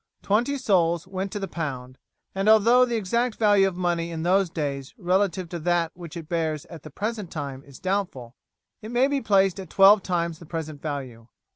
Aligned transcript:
20 0.23 0.57
sols 0.57 1.05
went 1.05 1.31
to 1.31 1.37
the 1.37 1.47
pound, 1.47 1.99
and 2.33 2.49
although 2.49 2.85
the 2.85 2.95
exact 2.95 3.35
value 3.37 3.67
of 3.67 3.77
money 3.77 4.09
in 4.09 4.23
those 4.23 4.49
days 4.49 4.95
relative 4.97 5.47
to 5.47 5.59
that 5.59 5.91
which 5.93 6.17
it 6.17 6.27
bears 6.27 6.65
at 6.71 6.81
the 6.81 6.89
present 6.89 7.29
time 7.29 7.63
is 7.65 7.77
doubtful, 7.79 8.33
it 8.81 8.89
may 8.89 9.07
be 9.07 9.21
placed 9.21 9.59
at 9.59 9.69
twelve 9.69 10.01
times 10.01 10.39
the 10.39 10.45
present 10.47 10.81
value. 10.81 11.27